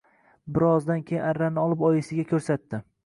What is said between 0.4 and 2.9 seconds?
Bir ozdan keyin arrani olib oyisiga ko‘rsatdi